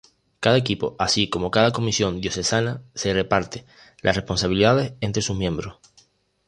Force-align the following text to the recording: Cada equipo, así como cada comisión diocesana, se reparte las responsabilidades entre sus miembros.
Cada 0.39 0.57
equipo, 0.57 0.95
así 0.97 1.29
como 1.29 1.51
cada 1.51 1.69
comisión 1.71 2.21
diocesana, 2.21 2.81
se 2.95 3.13
reparte 3.13 3.67
las 4.01 4.15
responsabilidades 4.15 4.93
entre 4.99 5.21
sus 5.21 5.37
miembros. 5.37 5.77